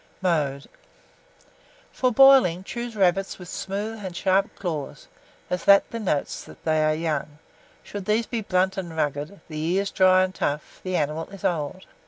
[0.19, 0.65] Mode.
[1.91, 5.07] For boiling, choose rabbits with smooth and sharp claws,
[5.47, 7.37] as that denotes they are young:
[7.83, 11.85] should these be blunt and rugged, the ears dry and tough, the animal is old.